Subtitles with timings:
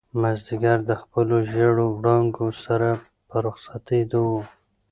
[0.21, 2.89] مازیګر د خپلو ژېړو وړانګو سره
[3.27, 4.35] په رخصتېدو و.